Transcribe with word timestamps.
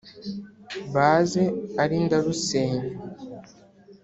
baze 0.93 1.43
ari 1.83 1.95
ndarusenya 2.05 2.87